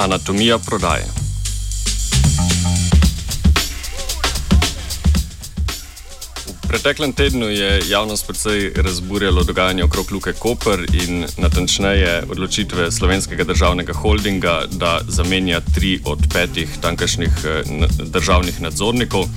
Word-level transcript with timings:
Anatomija 0.00 0.58
prodaje. 0.58 1.04
V 6.46 6.68
preteklem 6.68 7.12
tednu 7.12 7.46
je 7.46 7.82
javnost 7.88 8.26
precej 8.26 8.72
razburjalo 8.76 9.44
dogajanje 9.44 9.84
okrog 9.84 10.12
Luke 10.12 10.32
Koper 10.32 10.86
in 10.92 11.26
natančneje 11.36 12.22
odločitve 12.30 12.90
slovenskega 12.90 13.44
državnega 13.44 13.92
holdinga, 13.92 14.62
da 14.72 15.00
zamenja 15.08 15.60
tri 15.74 16.00
od 16.04 16.18
petih 16.32 16.68
tankašnih 16.80 17.30
državnih 17.98 18.60
nadzornikov. 18.60 19.28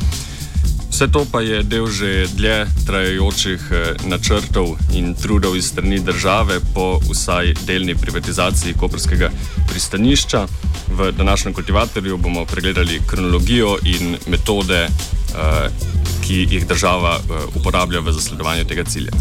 Vse 0.93 1.07
to 1.07 1.25
pa 1.25 1.41
je 1.41 1.63
del 1.65 1.87
že 1.89 2.29
dlje 2.37 2.69
trajajočih 2.85 3.61
načrtov 4.05 4.77
in 4.93 5.15
trudov 5.17 5.57
iz 5.57 5.65
strani 5.73 5.97
države 5.99 6.59
po 6.73 6.99
vsaj 7.09 7.53
delni 7.65 7.95
privatizaciji 7.95 8.77
koperskega 8.77 9.31
pristanišča. 9.71 10.45
V 10.93 11.11
današnjem 11.17 11.53
kultivatorju 11.53 12.17
bomo 12.17 12.45
pregledali 12.45 13.01
kronologijo 13.07 13.77
in 13.83 14.17
metode, 14.27 14.87
ki 16.21 16.47
jih 16.51 16.67
država 16.67 17.19
uporablja 17.55 17.99
v 17.99 18.13
zasledovanju 18.13 18.65
tega 18.65 18.83
cilja. 18.83 19.11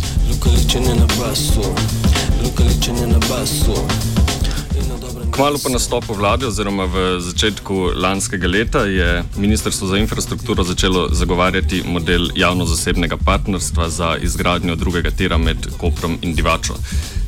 Kmalo 5.32 5.58
po 5.58 5.68
nastopu 5.68 6.12
vlade, 6.14 6.44
oziroma 6.46 6.84
v 6.84 7.16
začetku 7.20 7.96
lanskega 7.96 8.48
leta, 8.48 8.84
je 8.84 9.24
Ministrstvo 9.36 9.88
za 9.88 9.96
infrastrukturo 9.96 10.60
začelo 10.64 11.08
zagovarjati 11.08 11.82
model 11.88 12.28
javno-zasebnega 12.36 13.16
partnerstva 13.16 13.88
za 13.88 14.16
izgradnjo 14.20 14.76
drugega 14.76 15.10
tira 15.10 15.38
med 15.38 15.56
Koprom 15.80 16.18
in 16.22 16.34
Divačo. 16.34 16.74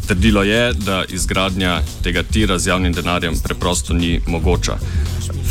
Trdilo 0.09 0.43
je, 0.43 0.73
da 0.73 1.05
izgradnja 1.09 1.81
tega 2.03 2.23
tira 2.23 2.59
z 2.59 2.69
javnim 2.69 2.93
denarjem 2.93 3.41
preprosto 3.45 3.95
ni 3.95 4.21
mogoča. 4.27 4.77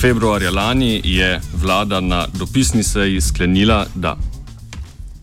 Februarja 0.02 0.52
lani 0.52 1.02
je 1.04 1.42
vlada 1.54 2.00
na 2.02 2.28
dopisni 2.34 2.84
seji 2.84 3.22
sklenila, 3.22 3.86
da. 3.96 4.18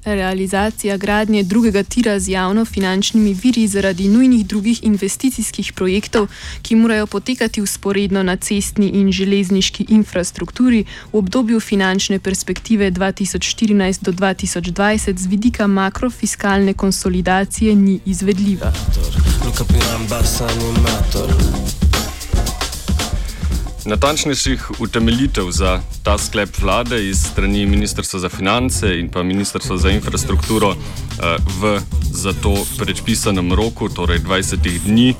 Realizacija 0.04 0.96
gradnje 0.96 1.42
drugega 1.42 1.82
tira 1.82 2.20
z 2.20 2.28
javno-finančnimi 2.28 3.34
viri 3.42 3.66
zaradi 3.68 4.08
nujnih 4.08 4.46
drugih 4.46 4.80
investicijskih 4.84 5.72
projektov, 5.72 6.28
ki 6.62 6.74
morajo 6.76 7.06
potekati 7.06 7.62
usporedno 7.62 8.22
na 8.22 8.36
cestni 8.36 8.88
in 8.88 9.12
železniški 9.12 9.86
infrastrukturi 9.88 10.84
v 11.12 11.18
obdobju 11.18 11.60
finančne 11.60 12.18
perspektive 12.18 12.90
2014 12.90 14.02
do 14.02 14.12
2020 14.12 15.16
z 15.16 15.26
vidika 15.26 15.66
makrofiskalne 15.66 16.74
konsolidacije 16.74 17.76
ni 17.76 18.00
izvedljiva. 18.06 18.72
Natančnejših 23.84 24.80
utemeljitev 24.80 25.50
za 25.50 25.80
ta 26.02 26.18
sklep 26.18 26.58
vlade 26.62 27.08
iz 27.08 27.22
strani 27.32 27.66
Ministrstva 27.66 28.20
za 28.20 28.28
finance 28.28 28.98
in 28.98 29.08
pa 29.08 29.22
Ministrstva 29.22 29.76
za 29.76 29.90
infrastrukturo 29.90 30.74
v 31.60 31.80
za 32.12 32.32
to 32.32 32.66
predpisanem 32.78 33.52
roku, 33.52 33.88
torej 33.88 34.18
20 34.18 34.78
dni, 34.84 35.14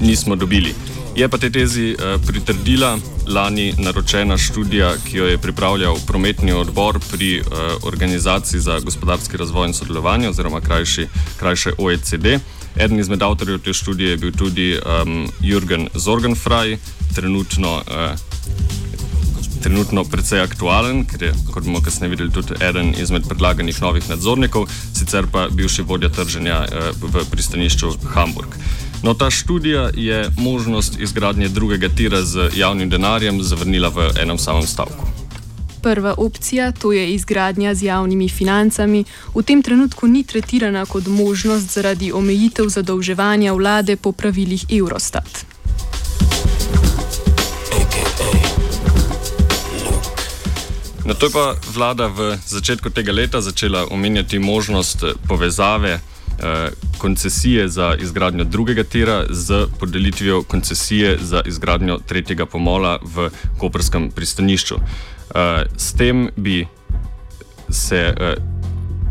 nismo 0.00 0.36
dobili. 0.36 0.74
Je 1.16 1.28
pa 1.28 1.38
te 1.38 1.50
tezi 1.50 1.96
pritrdila 2.26 2.98
lani 3.26 3.74
naročena 3.78 4.38
študija, 4.38 4.94
ki 5.06 5.16
jo 5.16 5.26
je 5.26 5.38
pripravljal 5.38 5.96
prometni 6.06 6.52
odbor 6.52 6.98
pri 7.10 7.42
Organizaciji 7.82 8.60
za 8.60 8.80
gospodarski 8.80 9.36
razvoj 9.36 9.68
in 9.68 9.74
sodelovanje, 9.74 10.28
oziroma 10.28 10.60
krajši, 10.60 11.06
krajše 11.38 11.72
OECD. 11.78 12.26
Eden 12.76 12.98
izmed 12.98 13.22
avtorjev 13.22 13.58
te 13.58 13.72
študije 13.72 14.10
je 14.10 14.16
bil 14.16 14.32
tudi 14.32 14.74
um, 14.78 15.28
Jürgen 15.40 15.88
Zorgenfrei, 15.94 16.78
trenutno, 17.14 17.76
uh, 17.76 18.18
trenutno 19.62 20.04
precej 20.04 20.42
aktualen, 20.42 21.04
ker 21.06 21.22
je, 21.22 21.32
kot 21.52 21.64
bomo 21.64 21.82
kasneje 21.82 22.10
videli, 22.10 22.32
tudi 22.34 22.58
eden 22.60 22.94
izmed 22.98 23.28
predlaganih 23.28 23.82
novih 23.82 24.08
nadzornikov, 24.10 24.66
sicer 24.94 25.30
pa 25.32 25.46
bivši 25.50 25.86
vodja 25.86 26.10
trženja 26.10 26.60
uh, 26.66 26.90
v 27.00 27.24
pristanišču 27.30 27.94
Hamburg. 28.16 28.58
No, 29.04 29.14
ta 29.14 29.30
študija 29.30 29.90
je 29.94 30.30
možnost 30.38 30.98
izgradnje 31.00 31.48
drugega 31.48 31.88
tira 31.88 32.22
z 32.22 32.50
javnim 32.56 32.90
denarjem 32.90 33.42
zavrnila 33.42 33.88
v 33.88 34.10
enem 34.22 34.38
samem 34.38 34.66
stavku. 34.66 35.13
Prva 35.84 36.14
opcija, 36.16 36.72
to 36.72 36.92
je 36.92 37.10
izgradnja 37.14 37.74
z 37.74 37.82
javnimi 37.82 38.28
financami, 38.28 39.04
v 39.34 39.42
tem 39.42 39.62
trenutku 39.62 40.06
ni 40.08 40.24
tretirana 40.24 40.86
kot 40.86 41.06
možnost 41.06 41.74
zaradi 41.74 42.08
omejitev 42.12 42.72
zadolževanja 42.72 43.52
vlade 43.52 43.96
po 43.96 44.12
pravilih 44.12 44.64
Eurostat. 44.72 45.44
Na 51.04 51.14
to 51.14 51.26
je 51.26 51.32
pa 51.36 51.52
vlada 51.74 52.06
v 52.08 52.40
začetku 52.46 52.88
tega 52.90 53.12
leta 53.12 53.40
začela 53.40 53.84
omenjati 53.90 54.38
možnost 54.38 55.04
povezave 55.28 56.00
eh, 56.00 56.70
koncesije 56.98 57.68
za 57.68 57.96
izgradnjo 58.00 58.44
drugega 58.44 58.84
tira 58.84 59.26
z 59.30 59.66
podelitvijo 59.80 60.42
koncesije 60.42 61.18
za 61.20 61.42
izgradnjo 61.46 61.98
tretjega 62.08 62.46
pomola 62.46 62.98
v 63.02 63.28
Koperskem 63.58 64.10
pristanišču. 64.10 64.74
Eh, 65.34 65.64
s 65.76 65.92
tem 65.92 66.28
bi 66.36 66.66
se 67.68 68.14
eh, 68.16 68.34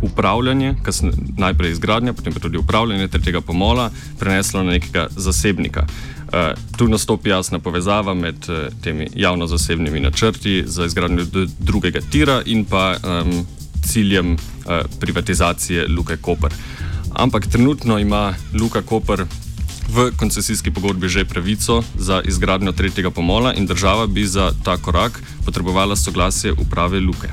upravljanje, 0.02 0.76
kasne, 0.84 1.12
najprej 1.38 1.72
izgradnja, 1.72 2.14
potem 2.14 2.34
pa 2.34 2.40
tudi 2.40 2.58
upravljanje 2.58 3.08
tretjega 3.08 3.42
pomola 3.42 3.92
preneslo 4.20 4.64
na 4.64 4.72
nekega 4.72 5.08
zasebnika. 5.16 5.86
Uh, 6.34 6.40
tu 6.78 6.88
nastopi 6.88 7.30
jasna 7.30 7.60
povezava 7.60 8.14
med 8.14 8.36
uh, 8.50 8.74
temi 8.84 9.08
javno-zasebnimi 9.16 10.00
načrti 10.00 10.64
za 10.66 10.86
izgradnjo 10.86 11.26
drugega 11.60 12.00
tira 12.12 12.42
in 12.46 12.66
pa 12.66 12.96
um, 12.96 13.46
ciljem 13.84 14.34
uh, 14.34 14.40
privatizacije 15.00 15.88
Luke 15.88 16.18
Koper. 16.18 16.54
Ampak 17.14 17.48
trenutno 17.48 18.00
ima 18.00 18.34
Luka 18.62 18.82
Koper 18.82 19.26
v 19.90 20.12
koncesijski 20.18 20.72
pogodbi 20.72 21.10
že 21.10 21.26
pravico 21.26 21.84
za 21.96 22.22
izgradnjo 22.26 22.72
tretjega 22.72 23.12
pomola 23.12 23.54
in 23.54 23.66
država 23.66 24.08
bi 24.08 24.26
za 24.28 24.52
ta 24.64 24.78
korak 24.78 25.22
potrebovala 25.46 25.96
soglasje 25.96 26.52
uprave 26.52 27.00
Luke. 27.00 27.30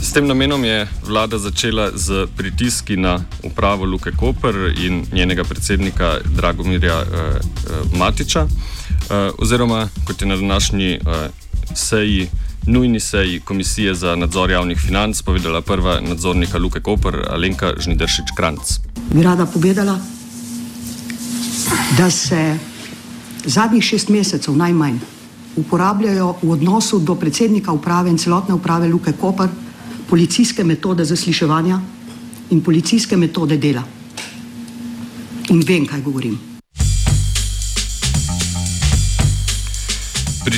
S 0.00 0.12
tem 0.12 0.26
namenom 0.26 0.64
je 0.64 0.88
vlada 1.08 1.38
začela 1.38 1.90
z 1.94 2.26
pritiski 2.36 2.96
na 2.96 3.24
upravo 3.42 3.84
Luke 3.84 4.12
Koper 4.12 4.54
in 4.76 5.06
njenega 5.12 5.44
predsednika 5.44 6.18
Dragomirja 6.36 7.00
eh, 7.00 7.06
eh, 7.06 7.96
Matiča, 7.98 8.44
eh, 8.44 9.30
oziroma 9.38 9.88
kot 10.04 10.20
je 10.22 10.28
na 10.28 10.36
današnji 10.36 10.90
eh, 10.92 11.00
seji, 11.74 12.28
nujni 12.66 13.00
seji 13.00 13.40
Komisije 13.40 13.94
za 13.94 14.16
nadzor 14.16 14.50
javnih 14.50 14.78
financ 14.78 15.22
povedala 15.22 15.60
prva 15.60 16.00
nadzornika 16.00 16.58
Luke 16.58 16.80
Koper, 16.80 17.16
Alenka 17.30 17.72
Žnideršič 17.78 18.26
Kranc. 18.36 18.78
Bi 19.14 19.22
rada 19.22 19.46
povedala, 19.46 19.98
da 21.98 22.10
se 22.10 22.58
zadnjih 23.44 23.84
šest 23.84 24.08
mesecev 24.08 24.56
najmanj 24.56 24.98
uporabljajo 25.56 26.36
v 26.42 26.50
odnosu 26.50 26.98
do 26.98 27.14
predsednika 27.14 27.72
uprave 27.72 28.10
in 28.10 28.18
celotne 28.18 28.54
uprave 28.54 28.88
Luke 28.88 29.12
Koper 29.12 29.48
policijske 30.08 30.64
metode 30.64 31.04
zasliševanja 31.04 31.80
in 32.50 32.60
policijske 32.60 33.16
metode 33.16 33.56
dela. 33.56 33.82
In 35.48 35.62
vem, 35.66 35.86
kaj 35.86 36.02
govorim. 36.02 36.51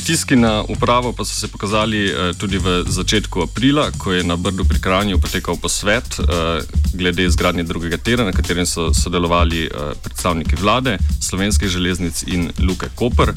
Pritiski 0.05 0.37
na 0.37 0.63
upravo 0.69 1.13
pa 1.13 1.25
so 1.25 1.35
se 1.35 1.49
pokazali 1.49 2.07
eh, 2.07 2.33
tudi 2.39 2.59
v 2.59 2.85
začetku 2.87 3.43
aprila, 3.43 3.89
ko 3.99 4.13
je 4.13 4.25
na 4.25 4.37
Brdu 4.37 4.65
pri 4.65 4.77
Kranju 4.81 5.17
potekal 5.19 5.57
posvet 5.57 6.05
eh, 6.21 6.61
glede 6.93 7.25
izgradnje 7.25 7.63
drugega 7.63 7.97
tera, 7.97 8.25
na 8.25 8.33
katerem 8.33 8.67
so 8.67 8.93
sodelovali 8.95 9.65
eh, 9.65 9.71
predstavniki 10.03 10.61
vlade, 10.61 10.99
slovenskih 11.21 11.69
železnic 11.69 12.23
in 12.27 12.53
Luke 12.61 12.89
Koper. 12.95 13.33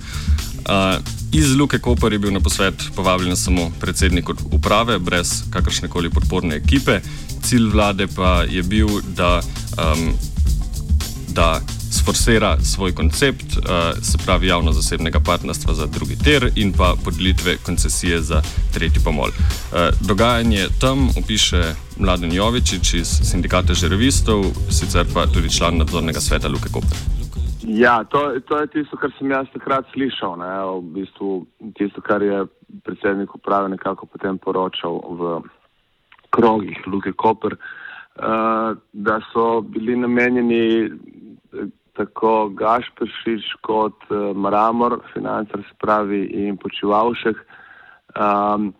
Iz 1.32 1.56
Luke 1.56 1.80
Koper 1.80 2.14
je 2.14 2.20
bil 2.20 2.34
na 2.36 2.44
posvet 2.44 2.84
povabljen 2.96 3.36
samo 3.36 3.72
predsednik 3.80 4.30
uprave, 4.52 5.00
brez 5.00 5.48
kakršne 5.50 5.88
koli 5.88 6.10
podporne 6.10 6.56
ekipe. 6.56 7.00
Cilj 7.44 7.72
vlade 7.72 8.08
pa 8.12 8.44
je 8.44 8.64
bil, 8.64 8.90
da, 9.16 9.40
um, 9.80 10.12
da 11.32 11.62
sforsira 11.92 12.58
svoj 12.58 12.92
koncept, 12.96 13.58
uh, 13.58 13.64
se 14.02 14.18
pravi 14.26 14.48
javno-zasebnega 14.48 15.20
partnerstva 15.26 15.74
za 15.74 15.86
drugi 15.86 16.16
ter 16.26 16.52
in 16.56 16.74
pa 16.78 16.94
podelitve 17.06 17.58
koncesije 17.66 18.22
za 18.22 18.42
tretji 18.74 19.02
pomol. 19.04 19.30
Uh, 19.30 20.08
dogajanje 20.08 20.68
tam 20.82 21.10
opiše 21.24 21.62
Mladen 22.00 22.34
Jovičič 22.34 22.94
iz 22.94 23.08
sindikata 23.08 23.74
žerevistov, 23.74 24.46
sicer 24.70 25.06
pa 25.14 25.26
tudi 25.26 25.50
član 25.50 25.78
nadzornega 25.78 26.20
sveta 26.20 26.48
Luke 26.48 26.70
Koper. 26.74 26.98
Ja, 27.68 28.04
to, 28.04 28.40
to 28.48 28.58
je 28.58 28.68
tisto, 28.68 28.98
kar 28.98 29.12
sem 29.18 29.32
jaz 29.32 29.48
takrat 29.54 29.86
slišal. 29.94 30.38
Ne, 30.40 30.52
v 30.80 30.82
bistvu 30.96 31.46
tisto, 31.76 32.02
kar 32.02 32.24
je 32.24 32.46
predsednik 32.84 33.36
uprave 33.36 33.70
nekako 33.70 34.06
potem 34.06 34.38
poročal 34.38 35.02
v 35.20 35.42
krogih 36.30 36.80
Luke 36.88 37.12
Koper, 37.12 37.58
uh, 37.58 38.78
da 38.94 39.20
so 39.34 39.62
bili 39.62 39.98
namenjeni 40.00 40.92
tako 41.98 42.50
Gašpršič 42.54 43.54
kot 43.62 44.06
uh, 44.10 44.36
Mramor, 44.38 45.00
financer 45.14 45.64
se 45.66 45.76
pravi 45.82 46.26
in 46.26 46.58
počivalšek, 46.58 47.38
um, 48.16 48.74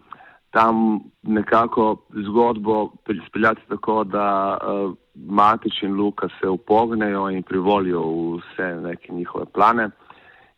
tam 0.52 1.00
nekako 1.24 1.96
zgodbo 2.28 2.92
speljati 3.28 3.62
tako, 3.70 4.04
da 4.04 4.58
uh, 4.58 4.94
Matič 5.16 5.82
in 5.84 5.96
Luka 5.98 6.30
se 6.40 6.50
upognejo 6.50 7.30
in 7.30 7.44
privolijo 7.44 8.04
vse 8.38 8.76
neke 8.82 9.14
njihove 9.14 9.46
plane. 9.46 9.90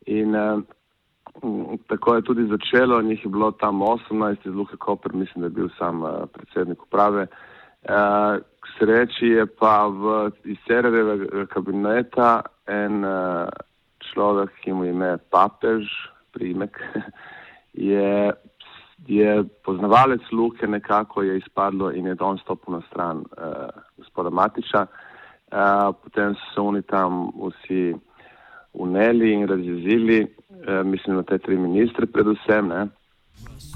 In 0.05 0.35
uh, 0.35 0.61
tako 1.87 2.15
je 2.15 2.21
tudi 2.21 2.47
začelo, 2.47 3.01
njih 3.01 3.25
je 3.25 3.29
bilo 3.29 3.51
tam 3.51 3.79
18, 3.79 4.47
iz 4.47 4.53
Luke 4.53 4.77
Koper, 4.77 5.13
mislim, 5.13 5.41
da 5.41 5.45
je 5.45 5.49
bil 5.49 5.69
sam 5.77 6.03
uh, 6.03 6.09
predsednik 6.33 6.83
uprave. 6.83 7.27
Uh, 7.83 8.43
k 8.69 8.77
sreči 8.77 9.33
je 9.33 9.45
pa 9.45 9.89
v, 9.89 10.29
iz 10.45 10.57
Cererevega 10.67 11.45
kabineta 11.49 12.43
en 12.69 13.01
uh, 13.01 13.49
človek, 14.13 14.53
ki 14.61 14.73
mu 14.77 14.85
ime 14.85 15.17
Papež, 15.33 15.89
primek, 16.37 16.77
je, 17.73 18.29
je 19.09 19.31
poznavalec 19.65 20.21
Luke, 20.31 20.67
nekako 20.67 21.25
je 21.25 21.37
izpadlo 21.41 21.91
in 21.91 22.05
je 22.05 22.15
on 22.19 22.37
stopil 22.37 22.77
na 22.77 22.81
stran 22.87 23.25
uh, 23.25 23.73
gospoda 23.97 24.29
Matiča. 24.29 24.85
Uh, 25.49 25.89
potem 26.03 26.37
so 26.53 26.69
oni 26.69 26.85
tam 26.85 27.33
vsi 27.33 27.95
uneli 28.77 29.33
in 29.33 29.47
razjezili, 29.49 30.21
uh, 30.23 30.85
mislim 30.85 31.17
na 31.17 31.23
te 31.23 31.37
tri 31.37 31.57
ministre 31.57 32.05
predvsem. 32.05 32.69
Ne? 32.69 32.87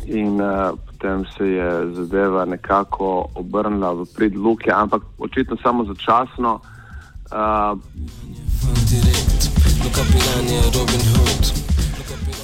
In 0.06 0.42
uh, 0.42 0.76
potem 0.86 1.26
se 1.38 1.48
je 1.48 1.94
zadeva 1.94 2.46
nekako 2.46 3.30
obrnila 3.36 3.94
v 3.94 4.06
prid 4.16 4.36
Luke, 4.36 4.72
ampak 4.72 5.02
očitno 5.18 5.58
samo 5.64 5.86
začasno. 5.86 6.60
Uh, 7.32 7.80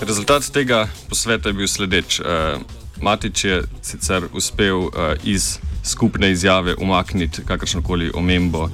Rezultat 0.02 0.44
tega 0.54 0.88
posveta 1.10 1.50
je 1.50 1.54
bil 1.54 1.68
sledeč. 1.68 2.20
Uh, 2.20 2.26
Matič 3.02 3.46
je 3.46 3.64
sicer 3.82 4.28
uspel 4.34 4.78
uh, 4.78 4.92
iz 5.24 5.60
skupne 5.84 6.32
izjave 6.32 6.76
umakniti 6.76 7.42
kakršno 7.46 7.82
koli 7.82 8.12
omembo 8.14 8.64
uh, 8.64 8.70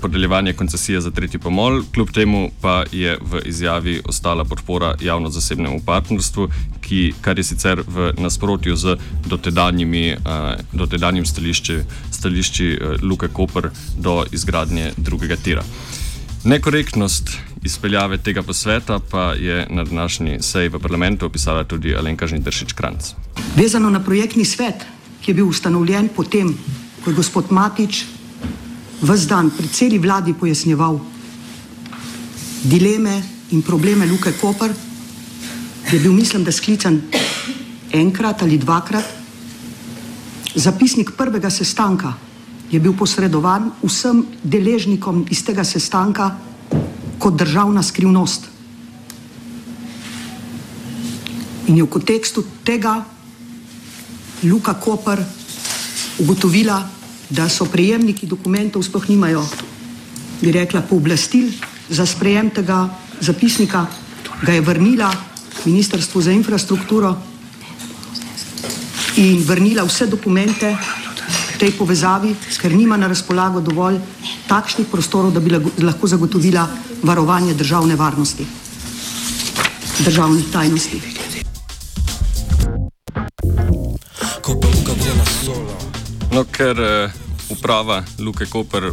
podeljevanja 0.00 0.52
koncesije 0.52 1.00
za 1.00 1.10
tretji 1.10 1.40
pomol, 1.40 1.82
kljub 1.94 2.10
temu 2.10 2.50
pa 2.60 2.84
je 2.92 3.18
v 3.20 3.40
izjavi 3.44 4.00
ostala 4.04 4.44
podpora 4.44 4.94
javno-zasebnemu 5.00 5.80
partnerstvu, 5.86 6.48
ki, 6.80 7.14
kar 7.20 7.38
je 7.38 7.44
sicer 7.44 7.82
v 7.86 8.12
nasprotju 8.18 8.76
z 8.76 8.96
dotedanjimi, 9.26 10.12
uh, 10.12 10.58
dotedanjim 10.72 11.26
stališči, 11.26 11.78
stališči 12.10 12.78
uh, 12.80 13.02
Luke 13.02 13.28
Koper 13.28 13.70
do 13.96 14.24
izgradnje 14.32 14.92
drugega 14.96 15.36
tira. 15.36 15.62
Nekorektnost 16.44 17.30
izpeljave 17.62 18.18
tega 18.18 18.42
posveta 18.42 18.98
pa 19.10 19.32
je 19.32 19.66
na 19.70 19.84
današnji 19.84 20.38
seji 20.40 20.68
v 20.68 20.78
parlamentu 20.78 21.26
opisala 21.26 21.64
tudi 21.64 21.94
Alenka 21.94 22.26
Žnideršič-Kranc. 22.26 23.14
Vezano 23.56 23.90
na 23.90 24.00
projektni 24.00 24.44
svet, 24.44 24.74
ki 25.22 25.30
je 25.30 25.34
bil 25.34 25.48
ustanovljen 25.48 26.08
potem, 26.10 26.50
ko 27.04 27.10
je 27.10 27.16
gospod 27.16 27.50
Matič 27.50 28.04
vse 29.02 29.26
dan 29.26 29.50
pred 29.50 29.70
celi 29.70 29.98
vladi 29.98 30.34
pojasnjeval 30.34 31.00
dileme 32.62 33.22
in 33.50 33.62
probleme 33.62 34.06
Luke 34.06 34.32
Koper, 34.40 34.70
je 35.92 35.98
bil, 35.98 36.12
mislim, 36.12 36.44
da 36.44 36.52
sklican 36.52 37.02
enkrat 37.90 38.42
ali 38.42 38.58
dvakrat. 38.58 39.04
Zapisnik 40.54 41.10
prvega 41.16 41.50
sestanka 41.50 42.14
je 42.70 42.80
bil 42.80 42.94
posredovan 42.96 43.70
vsem 43.82 44.24
deležnikom 44.42 45.26
iz 45.30 45.44
tega 45.44 45.64
sestanka 45.64 46.30
kot 47.18 47.36
državna 47.36 47.82
skrivnost. 47.82 48.48
In 51.66 51.76
je 51.76 51.82
v 51.82 51.90
kontekstu 51.90 52.44
tega 52.64 53.04
Luka 54.42 54.74
Koper 54.74 55.22
ugotovila, 56.18 56.82
da 57.30 57.48
so 57.48 57.64
prejemniki 57.64 58.26
dokumentov 58.26 58.82
sploh 58.82 59.08
nimajo, 59.08 59.40
bi 60.42 60.52
rekla, 60.52 60.82
pooblastil 60.82 61.48
za 61.88 62.06
sprejem 62.06 62.50
tega 62.50 62.88
zapisnika, 63.20 63.86
ga 64.42 64.52
je 64.52 64.60
vrnila 64.60 65.12
Ministrstvu 65.64 66.20
za 66.20 66.32
infrastrukturo 66.32 67.14
in 69.16 69.44
vrnila 69.46 69.84
vse 69.86 70.06
dokumente 70.06 70.76
v 71.54 71.58
tej 71.58 71.72
povezavi, 71.78 72.34
ker 72.58 72.74
nima 72.74 72.96
na 72.96 73.06
razpolago 73.06 73.60
dovolj 73.60 74.00
takšnih 74.48 74.90
prostorov, 74.90 75.30
da 75.32 75.40
bi 75.40 75.54
lahko 75.84 76.06
zagotovila 76.10 76.66
varovanje 77.02 77.54
državne 77.54 77.96
varnosti, 77.96 78.46
državnih 80.04 80.50
tajnosti. 80.52 81.21
No, 86.32 86.44
ker 86.48 86.78
eh, 86.80 87.10
uprava 87.52 88.02
Luke 88.18 88.46
Koper 88.46 88.84
eh, 88.84 88.92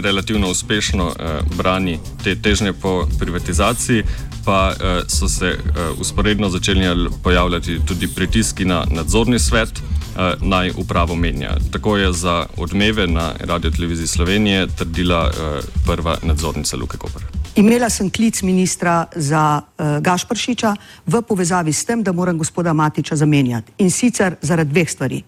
relativno 0.00 0.50
uspešno 0.50 1.08
eh, 1.08 1.38
brani 1.56 1.98
te 2.24 2.34
težnje 2.36 2.72
po 2.72 3.08
privatizaciji, 3.18 4.02
pa 4.44 4.72
eh, 4.72 5.00
so 5.08 5.28
se 5.28 5.46
eh, 5.46 5.56
usporedno 6.00 6.50
začeli 6.50 7.08
pojavljati 7.22 7.80
tudi 7.86 8.08
pritiski 8.08 8.64
na 8.64 8.84
nadzorni 8.90 9.38
svet. 9.38 9.70
Uh, 10.10 10.42
naj 10.42 10.72
upravo 10.76 11.14
menja. 11.14 11.56
Tako 11.72 11.96
je 11.96 12.12
za 12.12 12.46
odmeve 12.56 13.06
na 13.06 13.32
Radio 13.40 13.70
Televiziji 13.70 14.06
Slovenije 14.06 14.66
trdila 14.66 15.26
uh, 15.28 15.64
prva 15.86 16.16
nadzornica 16.22 16.76
Luke 16.76 16.98
Koper. 16.98 17.22
Imela 17.56 17.90
sem 17.90 18.10
klic 18.10 18.42
ministra 18.42 19.06
za 19.16 19.60
uh, 19.60 19.86
Gašpršiča 20.00 20.74
v 21.06 21.22
povezavi 21.22 21.72
s 21.72 21.84
tem, 21.84 22.02
da 22.02 22.12
moram 22.12 22.38
gospoda 22.38 22.72
Matiča 22.72 23.16
zamenjati. 23.16 23.72
In 23.78 23.90
sicer 23.90 24.34
zaradi 24.42 24.70
dveh 24.70 24.90
stvari. 24.90 25.22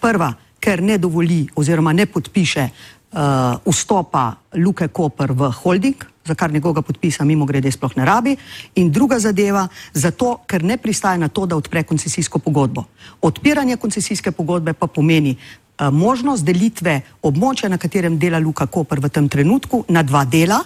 Prva, 0.00 0.32
ker 0.60 0.82
ne 0.82 0.98
dovoli 0.98 1.46
oziroma 1.54 1.92
ne 1.92 2.06
podpiše 2.06 2.68
uh, 2.68 3.58
vstopa 3.66 4.32
Luke 4.56 4.88
Koper 4.88 5.32
v 5.32 5.50
holding, 5.62 6.06
za 6.24 6.34
kar 6.34 6.52
njegovega 6.52 6.82
podpisa 6.82 7.24
mimo 7.24 7.46
grede 7.46 7.70
sploh 7.70 7.96
ne 7.96 8.04
rabi. 8.04 8.36
In 8.74 8.90
druga 8.92 9.18
zadeva, 9.18 9.68
zato, 9.92 10.40
ker 10.46 10.62
ne 10.62 10.76
pristaja 10.76 11.16
na 11.16 11.28
to, 11.28 11.46
da 11.46 11.56
odpre 11.56 11.82
koncesijsko 11.82 12.38
pogodbo. 12.38 12.84
Odpiranje 13.20 13.76
koncesijske 13.76 14.32
pogodbe 14.32 14.72
pa 14.72 14.86
pomeni 14.86 15.36
uh, 15.36 15.88
možnost 15.92 16.44
delitve 16.44 17.00
območja, 17.22 17.68
na 17.68 17.78
katerem 17.78 18.18
dela 18.18 18.38
Luka 18.38 18.66
Koper 18.66 19.00
v 19.00 19.08
tem 19.08 19.28
trenutku, 19.28 19.84
na 19.88 20.02
dva 20.02 20.24
dela, 20.24 20.62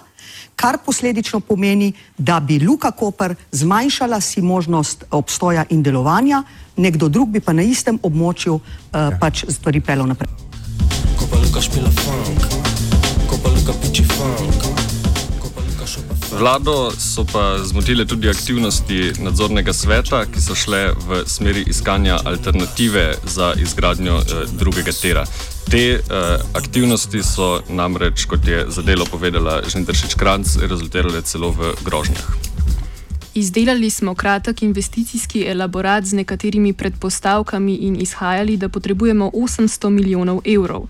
kar 0.55 0.77
posledično 0.85 1.39
pomeni, 1.39 1.93
da 2.17 2.39
bi 2.39 2.59
Luka 2.59 2.91
Koper 2.91 3.35
zmanjšala 3.51 4.21
si 4.21 4.41
možnost 4.41 5.03
obstoja 5.11 5.65
in 5.69 5.83
delovanja, 5.83 6.43
nekdo 6.77 7.09
drug 7.09 7.29
bi 7.29 7.39
pa 7.39 7.53
na 7.53 7.61
istem 7.61 7.99
območju 8.03 8.53
uh, 8.53 8.61
ja. 8.93 9.17
pač 9.19 9.45
stvari 9.49 9.81
pelil 9.81 10.05
naprej. 10.05 10.29
Vlado 16.37 16.91
so 16.97 17.25
pa 17.25 17.57
zmotile 17.63 18.05
tudi 18.05 18.29
aktivnosti 18.29 19.11
nadzornega 19.19 19.73
sveta, 19.73 20.25
ki 20.25 20.41
so 20.41 20.55
šle 20.55 20.93
v 21.07 21.23
smeri 21.25 21.63
iskanja 21.67 22.17
alternative 22.25 23.13
za 23.23 23.53
izgradnjo 23.57 24.17
eh, 24.17 24.45
drugega 24.51 24.91
tera. 25.01 25.25
Te 25.69 25.83
eh, 25.93 26.01
aktivnosti 26.53 27.23
so 27.23 27.61
namreč, 27.69 28.25
kot 28.25 28.47
je 28.47 28.65
za 28.67 28.81
delo 28.81 29.05
povedala 29.05 29.61
Žniteršič 29.67 30.15
Kranc, 30.15 30.57
rezultirale 30.61 31.21
celo 31.21 31.51
v 31.51 31.75
grožnjah. 31.85 32.52
Izdelali 33.35 33.89
smo 33.89 34.15
kratek 34.15 34.61
investicijski 34.61 35.43
elaborat 35.47 36.05
z 36.05 36.13
nekaterimi 36.13 36.73
predpostavkami 36.73 37.75
in 37.75 38.01
izhajali, 38.01 38.57
da 38.57 38.69
potrebujemo 38.69 39.31
800 39.33 39.89
milijonov 39.89 40.41
evrov. 40.45 40.83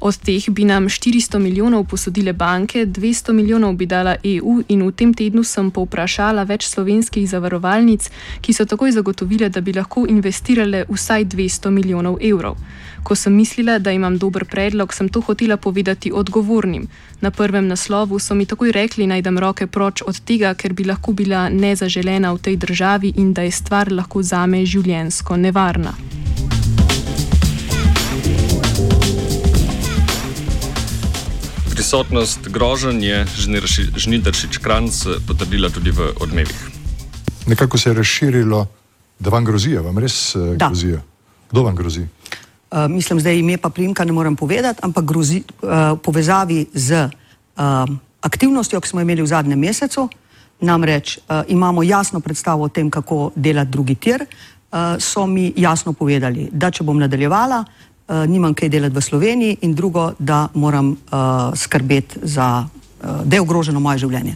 Od 0.00 0.18
teh 0.18 0.50
bi 0.50 0.64
nam 0.64 0.88
400 0.88 1.38
milijonov 1.38 1.84
posodile 1.84 2.32
banke, 2.32 2.86
200 2.86 3.32
milijonov 3.32 3.72
bi 3.72 3.86
dala 3.86 4.16
EU 4.24 4.62
in 4.68 4.82
v 4.86 4.92
tem 4.92 5.14
tednu 5.14 5.44
sem 5.44 5.70
povprašala 5.70 6.42
več 6.42 6.68
slovenskih 6.68 7.28
zavarovalnic, 7.28 8.10
ki 8.40 8.52
so 8.52 8.64
takoj 8.64 8.92
zagotovile, 8.92 9.48
da 9.48 9.60
bi 9.60 9.72
lahko 9.72 10.04
investirale 10.08 10.84
vsaj 10.88 11.24
200 11.24 11.70
milijonov 11.70 12.18
evrov. 12.20 12.60
Ko 13.02 13.14
sem 13.14 13.32
mislila, 13.32 13.78
da 13.78 13.92
imam 13.92 14.18
dober 14.18 14.44
predlog, 14.44 14.92
sem 14.92 15.08
to 15.08 15.20
hotela 15.20 15.56
povedati 15.56 16.12
odgovornim. 16.12 16.88
Na 17.20 17.30
prvem 17.30 17.68
naslovu 17.68 18.18
so 18.18 18.34
mi 18.34 18.44
takoj 18.46 18.72
rekli, 18.72 19.06
naj 19.06 19.22
dam 19.22 19.38
roke 19.38 19.66
proč 19.66 20.02
od 20.02 20.20
tega, 20.20 20.52
ker 20.54 20.72
bi 20.72 20.84
lahko 20.84 21.12
bila 21.12 21.48
nezaželena 21.48 22.32
v 22.32 22.38
tej 22.38 22.56
državi 22.56 23.14
in 23.16 23.32
da 23.32 23.42
je 23.42 23.50
stvar 23.50 23.92
lahko 23.92 24.22
zame 24.22 24.66
življensko 24.66 25.36
nevarna. 25.36 25.94
Prisotnost 31.72 32.48
groženj 32.48 33.04
je 33.04 33.24
Žnidaršič 33.96 34.58
Kranc 34.58 35.04
potrdila 35.26 35.70
tudi 35.70 35.90
v 35.90 36.12
odmevih. 36.20 36.60
Nekako 37.46 37.78
se 37.78 37.90
je 37.90 37.94
razširilo, 37.94 38.66
da 39.18 39.30
vam 39.30 39.44
grozijo, 39.44 39.82
vam 39.82 39.98
res 39.98 40.34
uh, 40.34 40.56
grozijo. 40.56 41.00
Kdo 41.50 41.62
vam 41.62 41.76
grozi? 41.76 42.04
Eh, 42.70 42.88
mislim, 42.88 43.20
zdaj 43.20 43.38
ime 43.38 43.56
pa 43.56 43.70
primka 43.70 44.04
ne 44.04 44.12
morem 44.12 44.36
povedati, 44.36 44.80
ampak 44.82 45.04
grozi, 45.04 45.42
uh, 45.62 45.98
povezavi 46.02 46.66
z 46.74 47.06
uh, 47.06 47.62
aktivnostjo, 48.20 48.80
ki 48.80 48.88
smo 48.88 49.00
imeli 49.00 49.22
v 49.22 49.26
zadnjem 49.26 49.58
mesecu, 49.58 50.08
namreč 50.60 51.18
uh, 51.18 51.46
imamo 51.48 51.82
jasno 51.82 52.20
predstavo 52.20 52.64
o 52.64 52.68
tem, 52.68 52.90
kako 52.90 53.30
delati 53.36 53.70
drugi 53.70 53.94
tir, 53.94 54.26
uh, 54.26 54.98
so 54.98 55.26
mi 55.26 55.52
jasno 55.56 55.92
povedali, 55.92 56.48
da 56.52 56.70
če 56.70 56.82
bom 56.82 56.98
nadaljevala, 56.98 57.62
uh, 57.62 58.26
nimam 58.26 58.54
kaj 58.54 58.68
delati 58.68 58.96
v 58.96 59.02
Sloveniji 59.02 59.58
in 59.62 59.74
drugo, 59.74 60.12
da 60.18 60.48
moram 60.54 60.90
uh, 60.90 61.54
skrbeti 61.54 62.18
za, 62.22 62.66
uh, 62.66 63.22
da 63.24 63.36
je 63.36 63.40
ogroženo 63.46 63.80
moje 63.80 64.02
življenje. 64.02 64.34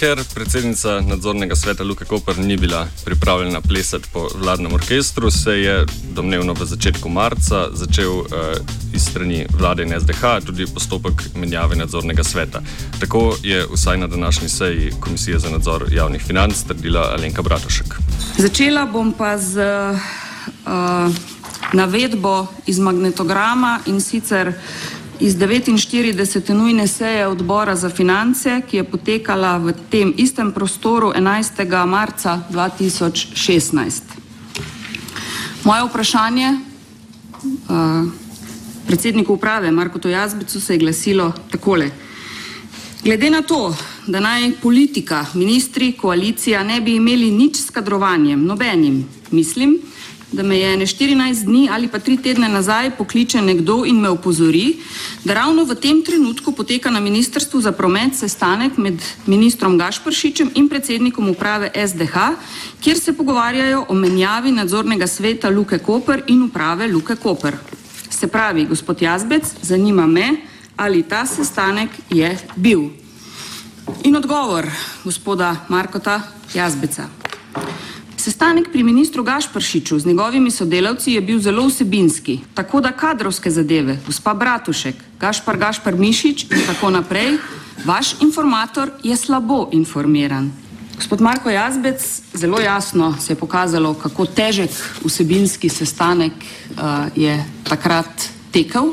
Ker 0.00 0.16
predsednica 0.34 1.00
nadzornega 1.00 1.56
sveta 1.56 1.84
Luka 1.84 2.04
Koper 2.04 2.38
ni 2.38 2.56
bila 2.56 2.86
pripravljena 3.04 3.60
plesati 3.60 4.08
po 4.12 4.28
vladnem 4.34 4.74
orkestru, 4.74 5.30
se 5.30 5.50
je 5.50 5.86
domnevno 6.14 6.52
v 6.52 6.64
začetku 6.64 7.08
marca 7.08 7.68
začel 7.72 8.12
uh, 8.18 8.26
iz 8.94 9.02
strani 9.02 9.46
vlade 9.58 9.82
in 9.82 9.92
SDH 10.00 10.46
tudi 10.46 10.66
postopek 10.74 11.12
menjave 11.34 11.76
nadzornega 11.76 12.24
sveta. 12.24 12.62
Tako 13.00 13.36
je 13.42 13.66
vsaj 13.74 13.98
na 13.98 14.06
današnji 14.06 14.48
seji 14.48 14.92
Komisije 15.00 15.38
za 15.38 15.50
nadzor 15.50 15.84
javnih 15.92 16.22
financ 16.22 16.62
trdila 16.62 17.12
Alenka 17.12 17.42
Bratošek. 17.42 17.94
Začela 18.38 18.86
bom 18.86 19.12
pa 19.12 19.38
z 19.38 19.60
uh, 19.60 21.12
navedbo 21.72 22.46
iz 22.66 22.78
magnetograma 22.78 23.80
in 23.86 24.00
sicer 24.00 24.52
iz 25.20 25.36
49. 25.36 26.54
nujne 26.54 26.88
seje 26.88 27.26
odbora 27.26 27.76
za 27.76 27.90
finance, 27.90 28.62
ki 28.70 28.76
je 28.76 28.84
potekala 28.84 29.58
v 29.58 29.72
tem 29.90 30.14
istem 30.16 30.52
prostoru 30.52 31.12
11. 31.16 31.86
marca 31.86 32.40
2016. 32.50 34.00
Moje 35.64 35.84
vprašanje 35.84 36.48
uh, 36.48 38.08
predsedniku 38.86 39.34
uprave 39.34 39.70
Marko 39.70 39.98
Tojazbicu 39.98 40.60
se 40.60 40.74
je 40.74 40.78
glasilo 40.78 41.32
takole. 41.50 41.90
Glede 43.04 43.30
na 43.30 43.42
to, 43.42 43.76
da 44.06 44.20
naj 44.20 44.52
politika, 44.62 45.26
ministri, 45.34 45.92
koalicija 45.92 46.62
ne 46.62 46.80
bi 46.80 46.96
imeli 46.96 47.30
nič 47.30 47.56
s 47.56 47.70
kadrovanjem, 47.70 48.44
nobenim, 48.44 49.04
mislim, 49.30 49.78
da 50.32 50.42
me 50.42 50.58
je 50.58 50.76
ne 50.76 50.86
14 50.86 51.44
dni 51.44 51.68
ali 51.72 51.88
pa 51.88 51.98
tri 51.98 52.16
tedne 52.16 52.48
nazaj 52.48 52.90
pokliče 52.96 53.42
nekdo 53.42 53.84
in 53.86 54.00
me 54.00 54.08
opozori, 54.08 54.76
da 55.24 55.34
ravno 55.34 55.64
v 55.64 55.74
tem 55.74 56.02
trenutku 56.04 56.52
poteka 56.52 56.90
na 56.90 57.00
Ministrstvu 57.00 57.60
za 57.60 57.72
promet 57.72 58.16
sestanek 58.16 58.78
med 58.78 59.02
ministrom 59.26 59.78
Gašpršičem 59.78 60.50
in 60.54 60.68
predsednikom 60.68 61.28
uprave 61.28 61.70
SDH, 61.86 62.14
kjer 62.80 62.98
se 62.98 63.12
pogovarjajo 63.12 63.84
o 63.88 63.94
menjavi 63.94 64.52
nadzornega 64.52 65.06
sveta 65.06 65.48
Luke 65.48 65.78
Koper 65.78 66.22
in 66.26 66.42
uprave 66.42 66.88
Luke 66.88 67.16
Koper. 67.16 67.56
Se 68.10 68.28
pravi, 68.28 68.64
gospod 68.64 69.02
Jazbec, 69.02 69.44
zanima 69.62 70.06
me, 70.06 70.36
ali 70.76 71.02
ta 71.02 71.26
sestanek 71.26 71.90
je 72.10 72.38
bil. 72.56 72.88
In 74.04 74.16
odgovor 74.16 74.66
gospoda 75.04 75.56
Markota 75.68 76.22
Jazbeca. 76.54 77.08
Sestanek 78.20 78.68
pri 78.72 78.82
ministru 78.82 79.22
Gašpršiču 79.24 79.98
z 79.98 80.06
njegovimi 80.06 80.50
sodelavci 80.50 81.12
je 81.12 81.20
bil 81.20 81.38
zelo 81.40 81.66
vsebinski, 81.66 82.38
tako 82.54 82.80
da 82.80 82.92
kadrovske 82.92 83.50
zadeve, 83.50 83.96
gospa 84.06 84.34
Bratušek, 84.34 84.94
Gašpar 85.20 85.56
Gašpar 85.56 85.96
Mišič 85.96 86.44
in 86.50 86.66
tako 86.66 86.90
naprej, 86.90 87.38
vaš 87.84 88.12
informator 88.20 88.90
je 89.02 89.16
slabo 89.16 89.68
informiran. 89.72 90.50
Gospod 90.96 91.20
Marko 91.20 91.50
Jazbec, 91.50 92.20
zelo 92.34 92.60
jasno 92.60 93.14
se 93.20 93.32
je 93.32 93.36
pokazalo, 93.36 93.94
kako 93.94 94.26
težek 94.26 94.70
vsebinski 95.04 95.68
sestanek 95.68 96.32
uh, 96.36 97.08
je 97.16 97.44
takrat 97.64 98.28
tekel, 98.52 98.92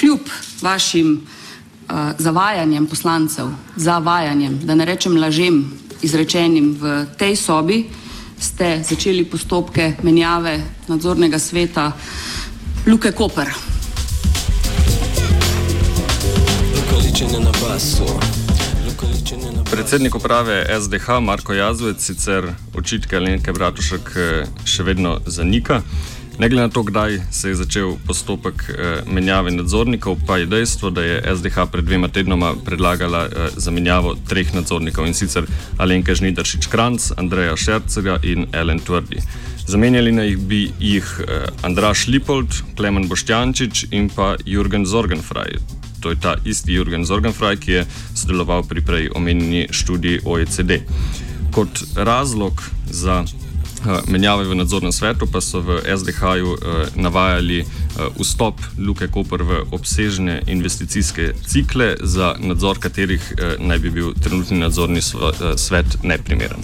kljub 0.00 0.20
vašim 0.62 1.16
uh, 1.16 2.12
zavajanjem 2.18 2.86
poslancev, 2.86 3.48
zavajanjem, 3.76 4.60
da 4.64 4.74
ne 4.74 4.84
rečem 4.84 5.16
lažem, 5.16 5.64
izrečenim 6.02 6.76
v 6.80 7.06
tej 7.16 7.36
sobi, 7.36 7.84
ste 8.40 8.80
začeli 8.82 9.24
postopke 9.24 9.92
menjave 10.02 10.60
nadzornega 10.88 11.38
sveta 11.38 11.92
Luke 12.86 13.12
Koper. 13.12 13.48
Predsednik 19.70 20.14
uprave 20.14 20.66
SDH 20.80 21.20
Marko 21.20 21.52
Jazvec 21.52 22.00
sicer 22.00 22.48
očitke 22.74 23.20
Lenke 23.20 23.52
Bratušek 23.52 24.10
eh, 24.16 24.46
še 24.64 24.82
vedno 24.82 25.20
zanika. 25.26 25.82
Ne 26.40 26.48
glede 26.48 26.62
na 26.62 26.68
to, 26.68 26.82
kdaj 26.82 27.20
se 27.30 27.48
je 27.48 27.54
začel 27.54 27.90
postopek 28.06 28.62
eh, 28.68 29.02
menjave 29.06 29.50
nadzornikov, 29.50 30.16
pa 30.26 30.38
je 30.38 30.46
dejstvo, 30.46 30.90
da 30.90 31.02
je 31.02 31.36
SDH 31.36 31.66
pred 31.72 31.84
dvema 31.84 32.08
tednoma 32.08 32.54
predlagala 32.64 33.26
eh, 33.26 33.48
zamenjavo 33.56 34.14
treh 34.28 34.54
nadzornikov 34.54 35.06
in 35.06 35.14
sicer 35.14 35.44
Alenka 35.76 36.14
Žnidaršič 36.14 36.66
Kranc, 36.66 37.10
Andreja 37.16 37.56
Šercega 37.56 38.16
in 38.22 38.46
Ellen 38.52 38.80
Tvrdi. 38.80 39.20
Zamenjali 39.66 40.12
naj 40.12 40.36
bi 40.36 40.62
jih 40.80 41.10
eh, 41.28 41.44
Andraš 41.62 42.06
Lipold, 42.08 42.56
Klemen 42.76 43.08
Boštjančič 43.08 43.84
in 43.90 44.08
pa 44.08 44.36
Jurgen 44.46 44.86
Zorgenfraj. 44.86 45.60
To 46.00 46.10
je 46.10 46.20
ta 46.20 46.38
isti 46.44 46.72
Jurgen 46.72 47.04
Zorgenfraj, 47.04 47.60
ki 47.60 47.72
je 47.72 47.84
sodeloval 48.14 48.64
pri 48.64 48.80
prej 48.80 49.10
omenjeni 49.14 49.68
študiji 49.70 50.24
OECD. 50.24 50.80
Kot 51.52 51.84
razlog 51.96 52.64
za 52.88 53.24
menjave 54.06 54.44
v 54.44 54.54
nadzornem 54.54 54.92
svetu, 54.92 55.26
pa 55.26 55.40
so 55.40 55.60
v 55.60 55.80
SDH-ju 55.84 56.54
eh, 56.54 56.86
navajali 56.94 57.60
eh, 57.60 57.66
vstop 58.18 58.60
Luke 58.78 59.08
Koper 59.08 59.42
v 59.42 59.62
obsežne 59.70 60.42
investicijske 60.46 61.32
cikle, 61.46 61.96
za 62.00 62.34
nadzor 62.38 62.78
katerih 62.78 63.22
naj 63.58 63.78
bi 63.78 63.90
bil 63.90 64.12
trenutni 64.14 64.58
nadzorni 64.58 65.00
svet 65.56 66.02
neprimeren. 66.02 66.60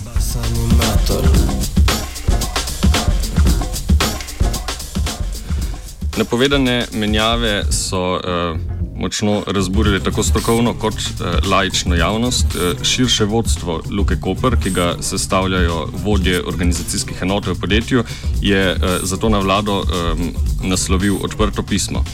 Napovedane 6.16 6.86
menjave 6.92 7.64
so 7.70 8.16
uh, 8.16 8.75
močno 8.98 9.42
razburili 9.46 10.04
tako 10.04 10.22
strokovno 10.22 10.74
kot 10.74 10.94
eh, 10.94 11.46
laično 11.48 11.94
javnost. 11.94 12.46
Eh, 12.46 12.84
širše 12.84 13.24
vodstvo 13.24 13.82
Luke 13.90 14.16
Koper, 14.20 14.56
ki 14.62 14.70
ga 14.70 14.96
sestavljajo 15.00 15.88
vodje 16.04 16.42
organizacijskih 16.46 17.22
enot 17.22 17.46
v 17.46 17.54
podjetju, 17.60 18.04
je 18.42 18.70
eh, 18.70 18.98
zato 19.02 19.28
na 19.28 19.38
vlado 19.38 19.82
eh, 19.82 20.14
naslovil 20.62 21.16
odprto 21.22 21.62
pismo. 21.62 22.04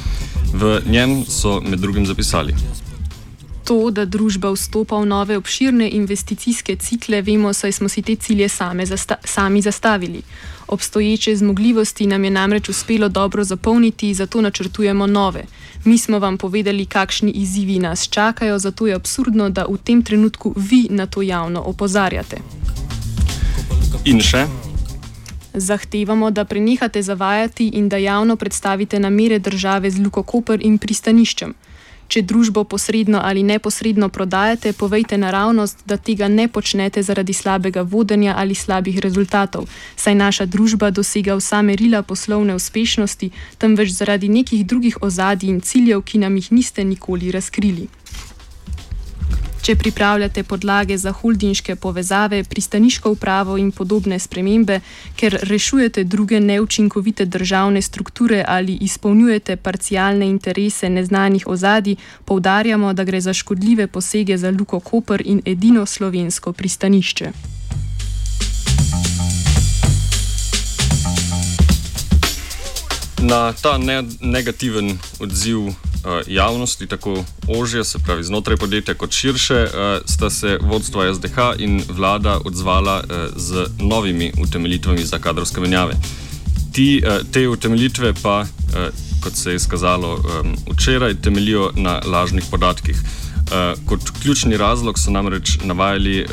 V 0.54 0.80
njem 0.86 1.24
so 1.24 1.60
med 1.60 1.78
drugim 1.78 2.06
zapisali. 2.06 2.54
To, 3.64 3.90
da 3.90 4.04
družba 4.04 4.50
vstopa 4.50 4.98
v 4.98 5.06
nove 5.06 5.36
obširne 5.38 5.90
investicijske 5.90 6.76
cikle, 6.76 7.22
vemo, 7.22 7.52
saj 7.52 7.72
smo 7.72 7.88
si 7.88 8.02
te 8.02 8.16
cilje 8.16 8.48
zasta 8.84 9.14
sami 9.24 9.62
zastavili. 9.62 10.22
Obstoječe 10.68 11.36
zmogljivosti 11.36 12.06
nam 12.06 12.24
je 12.24 12.30
namreč 12.30 12.68
uspelo 12.68 13.08
dobro 13.08 13.44
zapolniti, 13.44 14.14
zato 14.14 14.40
načrtujemo 14.40 15.06
nove. 15.06 15.44
Mi 15.84 15.98
smo 15.98 16.18
vam 16.18 16.38
povedali, 16.38 16.86
kakšni 16.86 17.30
izzivi 17.30 17.78
nas 17.78 18.08
čakajo, 18.08 18.58
zato 18.58 18.86
je 18.86 18.94
absurdno, 18.94 19.50
da 19.50 19.64
v 19.64 19.76
tem 19.84 20.02
trenutku 20.02 20.54
vi 20.56 20.86
na 20.90 21.06
to 21.06 21.22
javno 21.22 21.62
opozarjate. 21.66 22.36
In 24.04 24.20
še? 24.20 24.46
Zahtevamo, 25.54 26.30
da 26.30 26.44
prenehate 26.44 27.02
zavajati 27.02 27.68
in 27.68 27.88
da 27.88 27.96
javno 27.96 28.36
predstavite 28.36 29.00
namere 29.00 29.38
države 29.38 29.90
z 29.90 30.00
Luko 30.00 30.22
Koper 30.22 30.60
in 30.62 30.78
pristaniščem. 30.78 31.54
Če 32.12 32.20
družbo 32.28 32.66
posredno 32.68 33.22
ali 33.24 33.40
neposredno 33.42 34.10
prodajate, 34.12 34.74
povejte 34.76 35.16
naravnost, 35.16 35.78
da 35.88 35.96
tega 35.96 36.28
ne 36.28 36.44
počnete 36.48 37.00
zaradi 37.02 37.32
slabega 37.32 37.86
vodenja 37.88 38.34
ali 38.36 38.54
slabih 38.54 38.98
rezultatov, 39.00 39.64
saj 39.96 40.18
naša 40.20 40.44
družba 40.44 40.90
dosega 40.90 41.38
vsa 41.40 41.62
merila 41.64 42.02
poslovne 42.02 42.58
uspešnosti, 42.60 43.30
temveč 43.56 43.96
zaradi 43.96 44.28
nekih 44.28 44.66
drugih 44.66 45.00
ozadij 45.00 45.54
in 45.54 45.64
ciljev, 45.64 46.04
ki 46.04 46.20
nam 46.26 46.36
jih 46.36 46.52
niste 46.52 46.84
nikoli 46.84 47.32
razkrili. 47.32 47.88
Če 49.62 49.76
pripravljate 49.78 50.42
podlage 50.42 50.96
za 50.98 51.12
holdinške 51.12 51.76
povezave, 51.76 52.40
pristaniško 52.44 53.10
upravo 53.14 53.54
in 53.56 53.70
podobne 53.70 54.18
spremembe, 54.18 54.80
ker 55.16 55.36
rešujete 55.42 56.02
druge 56.04 56.40
neučinkovite 56.40 57.24
državne 57.24 57.82
strukture 57.82 58.44
ali 58.48 58.74
izpolnjujete 58.80 59.56
parcialne 59.56 60.26
interese 60.26 60.90
neznanih 60.90 61.46
ozadij, 61.46 61.96
poudarjamo, 62.24 62.92
da 62.92 63.04
gre 63.04 63.20
za 63.20 63.32
škodljive 63.32 63.86
posege 63.86 64.38
za 64.38 64.50
Luko 64.50 64.80
Koper 64.80 65.22
in 65.24 65.42
edino 65.46 65.86
slovensko 65.86 66.52
pristanišče. 66.52 67.32
Na 73.18 73.52
ta 73.52 73.78
ne 73.78 74.02
negativen 74.20 74.98
odziv 75.20 75.58
javnosti, 76.26 76.86
tako 76.86 77.24
ožje, 77.48 77.84
se 77.84 77.98
pravi 77.98 78.24
znotraj 78.24 78.56
podjetja, 78.56 78.94
kot 78.94 79.12
širše, 79.12 79.62
uh, 79.64 79.70
sta 80.06 80.30
se 80.30 80.58
vodstva 80.62 81.14
SDH 81.14 81.38
in 81.58 81.82
vlada 81.88 82.40
odzvala 82.44 83.02
uh, 83.04 83.36
z 83.36 83.66
novimi 83.78 84.32
utemeljitvami 84.42 85.04
za 85.04 85.18
kadrovske 85.18 85.60
menjave. 85.60 85.94
Ti, 86.72 87.02
te 87.32 87.48
utemeljitve 87.48 88.14
pa, 88.22 88.46
kot 89.20 89.34
se 89.36 89.50
je 89.50 89.56
izkazalo 89.56 90.18
včeraj, 90.70 91.14
temelijo 91.14 91.70
na 91.76 92.00
lažnih 92.04 92.44
podatkih. 92.50 92.96
Kot 93.86 94.00
ključni 94.22 94.56
razlog 94.56 94.98
so 94.98 95.10
namreč 95.10 95.58
navajali 95.64 96.26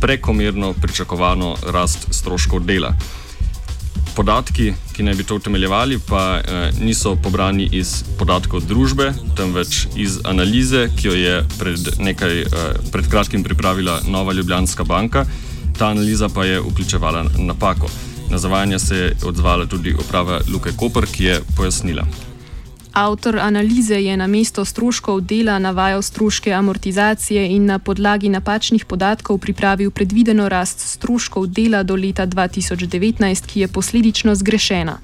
prekomerno 0.00 0.72
pričakovano 0.72 1.56
rast 1.72 2.06
stroškov 2.10 2.60
dela. 2.60 2.92
Podatki, 4.18 4.72
ki 4.96 5.04
naj 5.06 5.14
bi 5.14 5.24
to 5.24 5.36
utemeljevali, 5.38 6.00
pa 6.02 6.40
eh, 6.42 6.72
niso 6.82 7.12
pobrani 7.22 7.68
iz 7.72 8.02
podatkov 8.18 8.64
družbe, 8.66 9.12
temveč 9.38 9.84
iz 9.94 10.16
analize, 10.26 10.88
ki 10.98 11.06
jo 11.06 11.14
je 11.14 11.36
pred, 11.58 11.90
nekaj, 12.02 12.40
eh, 12.42 12.48
pred 12.92 13.06
kratkim 13.06 13.44
pripravila 13.46 14.00
Nova 14.10 14.34
Ljubljanska 14.34 14.84
banka. 14.84 15.22
Ta 15.78 15.92
analiza 15.94 16.28
pa 16.28 16.44
je 16.44 16.58
vključevala 16.60 17.24
napako. 17.38 17.90
Na 18.30 18.38
zavajanje 18.38 18.78
se 18.78 18.96
je 18.96 19.14
odzvala 19.22 19.66
tudi 19.66 19.94
uprava 19.94 20.40
Luke 20.52 20.72
Koper, 20.76 21.06
ki 21.06 21.24
je 21.24 21.40
pojasnila. 21.56 22.06
Avtor 22.98 23.38
analize 23.38 23.94
je 23.94 24.16
na 24.16 24.26
mesto 24.26 24.64
stroškov 24.64 25.20
dela 25.20 25.58
navajal 25.58 26.02
stroške 26.02 26.52
amortizacije 26.52 27.46
in 27.54 27.66
na 27.66 27.78
podlagi 27.78 28.28
napačnih 28.28 28.84
podatkov 28.84 29.38
pripravil 29.38 29.90
predvideno 29.90 30.48
rast 30.48 30.80
stroškov 30.80 31.46
dela 31.46 31.82
do 31.82 31.94
leta 31.94 32.26
2019, 32.26 33.46
ki 33.46 33.60
je 33.60 33.68
posledično 33.68 34.34
zgrešena. 34.34 34.98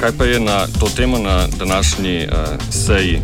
Kaj 0.00 0.12
pa 0.18 0.24
je 0.24 0.40
na 0.40 0.66
to 0.80 0.86
temo 0.86 1.18
na 1.18 1.48
današnji 1.58 2.26
uh, 2.26 2.32
seji 2.70 3.18
uh, 3.18 3.22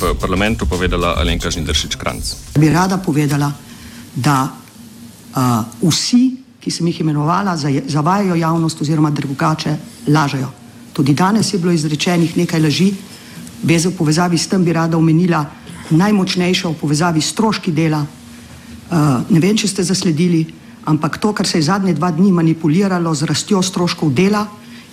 v 0.00 0.14
parlamentu 0.20 0.66
povedala 0.66 1.14
Alenka 1.20 1.50
Žindršič-Kranc? 1.50 2.56
Bi 2.56 2.72
rada 2.72 2.96
povedala, 2.96 3.52
da 4.14 4.48
uh, 4.48 5.90
vsi 5.90 6.47
ki 6.68 6.74
sem 6.74 6.86
jih 6.86 7.00
imenovala, 7.00 7.56
zavajajo 7.88 8.34
javnost 8.36 8.80
oziroma 8.84 9.10
drugače 9.10 9.76
lažejo. 10.12 10.50
Tudi 10.92 11.14
danes 11.14 11.52
je 11.52 11.58
bilo 11.58 11.72
izrečenih 11.72 12.36
nekaj 12.36 12.60
laži, 12.60 12.90
bez 13.62 13.86
v 13.88 13.94
povezavi 13.96 14.38
s 14.38 14.50
tem 14.52 14.64
bi 14.64 14.72
rada 14.76 14.98
omenila 14.98 15.46
najmočnejšo 15.90 16.74
v 16.74 16.76
povezavi 16.76 17.24
s 17.24 17.32
stroški 17.32 17.72
dela. 17.72 18.02
Uh, 18.04 19.24
ne 19.32 19.40
vem, 19.40 19.56
če 19.56 19.68
ste 19.68 19.82
zasledili, 19.82 20.44
ampak 20.84 21.16
to, 21.16 21.32
kar 21.32 21.48
se 21.48 21.56
je 21.58 21.70
zadnje 21.70 21.94
dva 21.96 22.10
dni 22.12 22.32
manipuliralo 22.36 23.14
z 23.14 23.24
rastjo 23.24 23.62
stroškov 23.64 24.12
dela, 24.12 24.44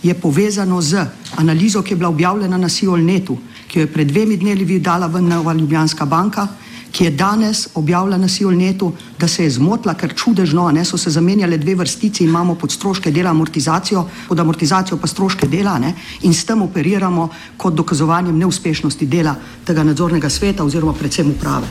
je 0.03 0.13
povezano 0.13 0.79
z 0.81 1.03
analizo, 1.35 1.83
ki 1.83 1.93
je 1.93 1.99
bila 1.99 2.09
objavljena 2.09 2.57
na 2.57 2.69
Siolnetu, 2.69 3.35
ki 3.67 3.79
jo 3.79 3.83
je 3.83 3.91
pred 3.91 4.07
dvemi 4.07 4.37
dnevi 4.37 4.79
dala 4.79 5.11
ven 5.11 5.27
Nova 5.27 5.53
Ljubljanska 5.53 6.05
banka 6.05 6.47
ki 6.95 7.03
je 7.03 7.11
danes 7.11 7.67
objavila 7.75 8.17
na 8.17 8.27
Siolnetu, 8.27 8.93
da 9.19 9.27
se 9.27 9.43
je 9.43 9.49
zmotila, 9.49 9.93
ker 9.99 10.13
čudežno, 10.15 10.69
ne 10.71 10.85
so 10.85 10.97
se 10.97 11.11
zamenjale 11.11 11.57
dve 11.57 11.75
vrstici 11.75 12.23
in 12.23 12.29
imamo 12.29 12.55
pod 12.55 12.71
stroške 12.71 13.11
dela 13.11 13.29
amortizacijo, 13.35 14.05
pod 14.27 14.39
amortizacijo 14.39 14.97
pa 14.97 15.07
stroške 15.07 15.47
dela 15.47 15.75
ne, 15.79 15.93
in 16.21 16.33
s 16.33 16.45
tem 16.45 16.61
operiramo 16.61 17.27
kot 17.57 17.75
dokazovanjem 17.75 18.37
neuspešnosti 18.37 19.05
dela 19.05 19.35
tega 19.65 19.83
nadzornega 19.83 20.29
sveta 20.29 20.63
oziroma 20.63 20.93
predvsem 20.93 21.35
uprave. 21.35 21.67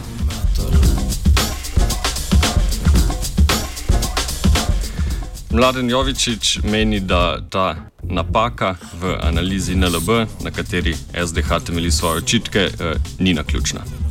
Mladen 5.50 5.90
Jovičič 5.90 6.58
meni, 6.64 7.00
da 7.00 7.40
ta 7.50 7.76
napaka 8.02 8.76
v 9.00 9.16
analizi 9.22 9.76
NLB, 9.76 10.26
na 10.42 10.50
kateri 10.50 10.96
SDH 11.26 11.64
temelji 11.66 11.90
svoje 11.90 12.18
očitke, 12.18 12.60
eh, 12.60 12.96
ni 13.18 13.34
naključna 13.34 14.03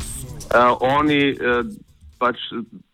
uh, 0.54 0.78
oni 0.80 1.34
uh, 1.34 1.66
pač 2.20 2.38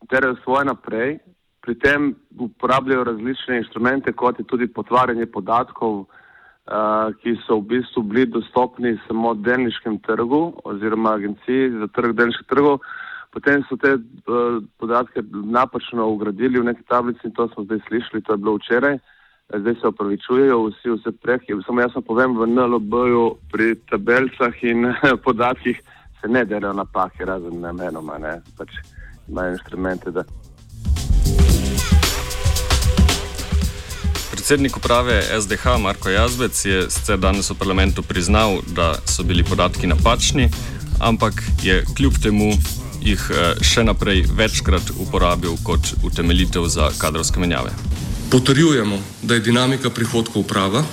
terajo 0.09 0.35
svoje 0.43 0.65
naprej, 0.65 1.19
pri 1.61 1.75
tem 1.75 2.15
uporabljajo 2.39 3.03
različne 3.03 3.57
inštrumente, 3.57 4.13
kot 4.13 4.39
je 4.39 4.45
tudi 4.47 4.67
potvarjanje 4.67 5.25
podatkov, 5.25 5.99
uh, 5.99 7.11
ki 7.21 7.35
so 7.45 7.59
v 7.59 7.67
bistvu 7.75 8.03
bili 8.03 8.25
dostopni 8.25 8.95
samo 9.07 9.33
delniškem 9.35 9.99
trgu 10.07 10.41
oziroma 10.63 11.13
agenciji 11.13 11.69
za 11.79 11.87
trg 11.93 12.15
delniških 12.15 12.47
trgov. 12.47 12.79
Potem 13.29 13.61
so 13.69 13.77
te 13.77 13.93
uh, 13.93 14.63
podatke 14.81 15.21
napačno 15.31 16.07
ugradili 16.09 16.59
v 16.59 16.71
neki 16.71 16.83
tablici 16.89 17.27
in 17.27 17.35
to 17.37 17.47
smo 17.53 17.67
zdaj 17.67 17.83
slišali, 17.87 18.23
to 18.23 18.33
je 18.33 18.37
bilo 18.37 18.55
včeraj. 18.57 18.97
Zdaj 19.49 19.75
se 19.81 19.87
opravičujejo 19.87 20.57
vsi 20.65 20.91
vse 20.93 21.11
preki. 21.21 21.53
Samo 21.65 21.81
jaz 21.81 21.93
povem 22.05 22.37
v 22.37 22.47
NLB-ju 22.47 23.23
pri 23.51 23.75
tabelcah 23.89 24.53
in 24.63 24.93
podatkih, 25.25 25.81
se 26.21 26.27
ne 26.27 26.45
delajo 26.45 26.73
napake, 26.73 27.25
razen 27.25 27.59
namenoma, 27.59 28.17
ne 28.17 28.41
pač 28.57 28.69
imajo 29.27 29.51
inštrumente. 29.51 30.11
Da... 30.11 30.23
Predsednik 34.31 34.77
uprave 34.77 35.21
SDH 35.41 35.77
Marko 35.81 36.09
Jazbec 36.09 36.65
je 36.65 36.89
sicer 36.89 37.17
danes 37.17 37.49
v 37.49 37.55
parlamentu 37.59 38.01
priznal, 38.01 38.59
da 38.75 38.95
so 39.05 39.23
bili 39.23 39.43
podatki 39.43 39.87
napačni, 39.87 40.49
ampak 40.99 41.43
je 41.63 41.83
kljub 41.95 42.13
temu 42.23 42.51
jih 43.01 43.21
eh, 43.31 43.53
še 43.63 43.83
naprej 43.83 44.25
večkrat 44.35 44.91
uporabil 44.99 45.55
kot 45.63 45.93
utemeljitev 46.03 46.67
za 46.67 46.89
kadrovske 46.99 47.39
menjave. 47.39 47.71
Potrjujemo, 48.31 48.99
da 49.23 49.33
je 49.33 49.45
dinamika 49.45 49.89
prihodkov 49.89 50.43
prava, 50.43 50.83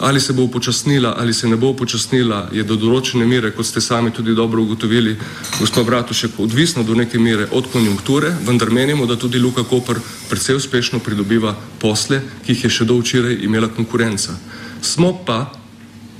Ali 0.00 0.20
se 0.20 0.32
bo 0.32 0.42
upočasnila 0.42 1.14
ali 1.18 1.34
se 1.34 1.48
ne 1.48 1.56
bo 1.56 1.68
upočasnila, 1.70 2.48
je 2.52 2.64
do 2.64 2.76
določene 2.76 3.26
mere, 3.26 3.50
kot 3.52 3.66
ste 3.66 3.80
sami 3.80 4.10
tudi 4.10 4.34
dobro 4.34 4.62
ugotovili, 4.62 5.16
gospod 5.60 5.86
Bratušek, 5.86 6.38
odvisno 6.40 6.82
do 6.82 6.94
neke 6.94 7.18
mere 7.18 7.48
od 7.52 7.68
konjunkture, 7.72 8.32
vendar 8.46 8.70
menimo, 8.70 9.06
da 9.06 9.16
tudi 9.16 9.38
Luka 9.38 9.64
Koper 9.64 10.00
predvsej 10.30 10.56
uspešno 10.56 11.02
pridobiva 11.04 11.52
posle, 11.78 12.22
ki 12.46 12.56
jih 12.56 12.64
je 12.64 12.70
še 12.70 12.88
do 12.88 12.96
včeraj 12.96 13.44
imela 13.44 13.68
konkurenca. 13.68 14.38
Smo 14.80 15.12
pa 15.26 15.52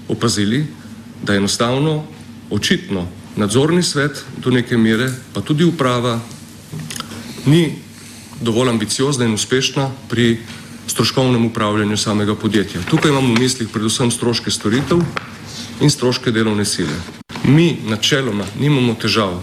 opazili, 0.08 0.66
da 1.24 1.34
enostavno, 1.34 2.04
očitno, 2.50 3.08
nadzorni 3.36 3.82
svet 3.82 4.24
do 4.44 4.50
neke 4.50 4.76
mere, 4.76 5.08
pa 5.32 5.40
tudi 5.40 5.64
uprava, 5.64 6.18
ni 7.46 7.78
dovolj 8.40 8.68
ambiciozna 8.68 9.24
in 9.24 9.34
uspešna 9.34 9.88
pri 10.08 10.38
stroškovnem 10.90 11.46
upravljanju 11.46 11.96
samega 11.96 12.34
podjetja. 12.34 12.80
Tukaj 12.90 13.10
imamo 13.10 13.34
v 13.34 13.40
mislih 13.40 13.68
predvsem 13.68 14.10
stroške 14.10 14.50
storitev 14.50 14.98
in 15.80 15.90
stroške 15.90 16.30
delovne 16.30 16.64
sile. 16.64 16.96
Mi 17.44 17.78
načeloma 17.88 18.44
nimamo 18.58 18.94
težav 18.94 19.38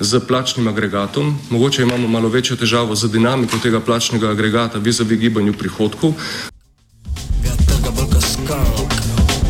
z 0.00 0.20
plačnim 0.20 0.68
agregatom, 0.68 1.38
mogoče 1.50 1.82
imamo 1.82 2.08
malo 2.08 2.28
večjo 2.28 2.56
težavo 2.56 2.94
z 2.94 3.08
dinamiko 3.08 3.58
tega 3.62 3.80
plačnega 3.80 4.30
agregata 4.30 4.78
vizavi 4.78 5.16
gibanju 5.16 5.52
prihodkov. 5.52 6.14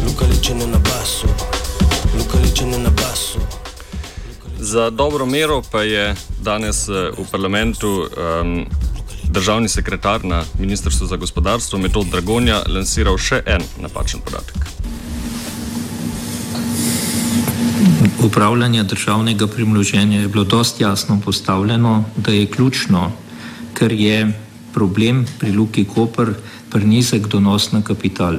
Luka 0.07 0.27
Za 4.59 4.91
dobro 4.91 5.27
mero 5.27 5.63
pa 5.73 5.83
je 5.83 6.15
danes 6.43 6.89
eh, 6.89 7.11
v 7.19 7.31
parlamentu 7.31 7.89
um, 7.89 8.67
državni 9.31 9.69
sekretar 9.69 10.25
na 10.25 10.45
Ministrstvu 10.59 11.07
za 11.07 11.17
gospodarstvo 11.17 11.79
Metod 11.79 12.07
Dragonja 12.07 12.63
lansiral 12.69 13.19
še 13.19 13.43
en 13.47 13.63
napačen 13.81 14.21
podatek. 14.25 14.57
Upravljanje 18.25 18.83
državnega 18.83 19.47
premoženja 19.47 20.21
je 20.21 20.29
bilo 20.29 20.45
dosti 20.45 20.83
jasno 20.83 21.21
postavljeno, 21.25 22.05
da 22.17 22.33
je 22.33 22.47
ključno, 22.47 23.13
ker 23.75 23.93
je 23.93 24.33
problem 24.75 25.27
pri 25.39 25.53
Luki 25.53 25.85
Koper 25.85 26.35
prenizek 26.71 27.27
donos 27.27 27.73
na 27.73 27.83
kapital. 27.83 28.39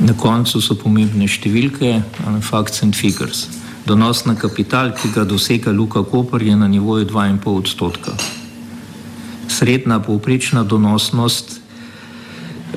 Na 0.00 0.12
koncu 0.12 0.60
so 0.60 0.74
pomembne 0.74 1.28
številke, 1.28 2.02
facts 2.42 2.82
and 2.82 2.96
figures. 2.96 3.46
Donos 3.86 4.24
na 4.26 4.34
kapital, 4.34 4.90
ki 4.92 5.12
ga 5.14 5.24
dosega 5.24 5.72
Luka 5.72 6.02
Koper, 6.02 6.42
je 6.42 6.56
na 6.56 6.68
nivoju 6.68 7.06
2,5 7.06 7.56
odstotka. 7.56 8.16
Srednja 9.48 10.00
povprečna 10.00 10.64
donosnost 10.64 11.60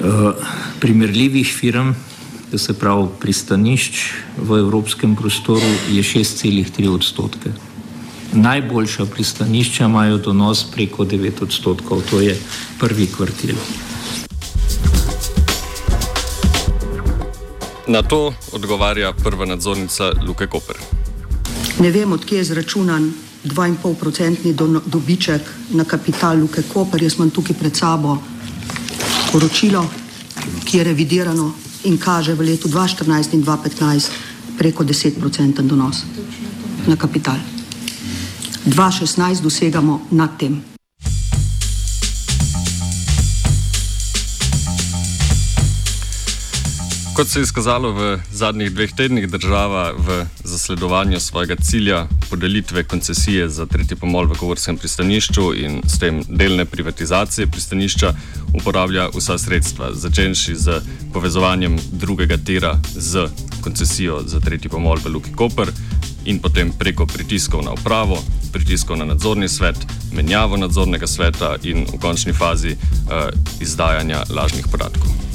uh, 0.02 0.34
primerljivih 0.80 1.48
firm, 1.48 1.92
to 2.52 2.58
se 2.58 2.74
pravi 2.74 3.08
pristanišč 3.20 4.14
v 4.38 4.60
evropskem 4.60 5.16
prostoru, 5.16 5.70
je 5.90 6.04
6,3 6.04 6.90
odstotke. 6.90 7.52
Najboljša 8.34 9.06
pristanišča 9.06 9.86
imajo 9.86 10.18
donos 10.18 10.64
preko 10.72 11.06
9 11.06 11.44
odstotkov, 11.44 12.02
to 12.10 12.22
je 12.22 12.38
prvi 12.80 13.08
kvartil. 13.08 13.56
Na 17.88 18.02
to 18.02 18.34
odgovarja 18.52 19.14
prva 19.14 19.46
nadzornica 19.46 20.12
Luke 20.28 20.48
Koper. 20.48 20.78
Ne 21.80 21.92
vem, 21.92 22.12
odkje 22.12 22.38
je 22.38 22.44
zračunan 22.44 23.12
2,5-procentni 23.45 24.54
do, 24.54 24.82
dobiček 24.86 25.41
na 25.71 25.84
kapital 25.84 26.38
Luke 26.39 26.63
Koper. 26.67 27.04
Jaz 27.04 27.15
imam 27.15 27.32
tukaj 27.32 27.56
pred 27.56 27.75
sabo 27.75 28.17
poročilo, 29.32 29.86
ki 30.65 30.78
je 30.78 30.84
revidirano 30.84 31.54
in 31.84 31.97
kaže 31.97 32.36
v 32.36 32.41
letu 32.41 32.67
2014 32.67 33.34
in 33.34 33.43
2015 33.43 34.58
preko 34.58 34.84
10-procenten 34.84 35.67
donos 35.67 36.04
na 36.88 36.95
kapital. 36.95 37.39
2016 38.65 39.41
dosegamo 39.41 40.08
nad 40.12 40.36
tem. 40.38 40.69
Kot 47.20 47.28
se 47.28 47.40
je 47.40 47.44
izkazalo 47.44 47.92
v 47.92 48.20
zadnjih 48.32 48.72
dveh 48.72 48.92
tednih, 48.96 49.26
država 49.28 49.92
v 49.92 50.26
zasledovanju 50.44 51.20
svojega 51.20 51.56
cilja 51.56 52.08
podelitve 52.30 52.84
koncesije 52.84 53.50
za 53.50 53.66
tretji 53.66 53.98
pomol 54.00 54.26
v 54.26 54.38
Govorskem 54.40 54.78
pristanišču 54.78 55.50
in 55.54 55.82
s 55.84 56.00
tem 56.00 56.24
delne 56.30 56.66
privatizacije 56.66 57.48
pristanišča 57.48 58.14
uporablja 58.56 59.10
vsa 59.16 59.38
sredstva, 59.38 59.92
začenši 59.94 60.56
z 60.56 60.80
povezovanjem 61.14 61.76
drugega 61.92 62.38
tira 62.38 62.80
z 62.96 63.28
koncesijo 63.62 64.24
za 64.24 64.40
tretji 64.40 64.72
pomol 64.72 64.98
v 65.04 65.12
Luki 65.12 65.36
Koper 65.36 65.76
in 66.26 66.40
potem 66.40 66.72
preko 66.72 67.06
pritiskov 67.06 67.66
na 67.68 67.76
upravo, 67.76 68.24
pritiskov 68.54 68.98
na 68.98 69.06
nadzorni 69.06 69.50
svet, 69.50 69.76
menjavo 70.16 70.58
nadzornega 70.58 71.08
sveta 71.08 71.58
in 71.64 71.84
v 71.84 72.00
končni 72.00 72.34
fazi 72.34 72.78
uh, 72.80 73.28
izdajanja 73.60 74.24
lažnih 74.30 74.72
podatkov. 74.72 75.29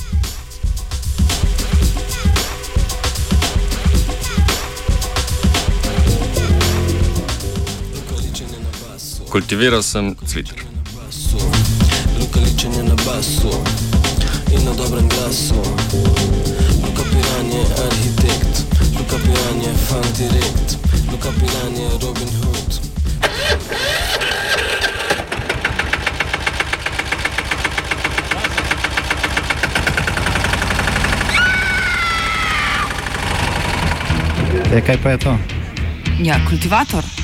Kultiviral 9.35 9.83
sem 9.83 10.15
Twitter. 10.15 10.55
Lokaličenje 12.21 12.83
na 12.83 12.95
basu 12.95 13.51
in 14.55 14.65
na 14.65 14.73
dobrem 14.73 15.09
glasu. 15.09 15.55
Luka 16.85 17.03
Piran 17.03 17.51
je 17.51 17.65
arhitekt, 17.85 18.65
Luka 18.99 19.17
Piran 19.17 19.63
je 19.63 19.75
fan 19.89 20.05
direkt, 20.19 20.79
Luka 21.11 21.29
Piran 21.29 21.75
je 21.75 21.89
Robin 22.03 22.29
Hood. 22.43 22.81
E, 34.75 34.81
kaj 34.81 34.99
pa 35.03 35.11
je 35.11 35.19
to? 35.19 35.39
Ja, 36.23 36.41
kultivator. 36.49 37.24